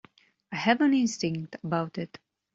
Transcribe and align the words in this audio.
I 0.51 0.55
have 0.55 0.81
an 0.81 0.95
instinct 0.95 1.57
about 1.63 1.99
it. 1.99 2.17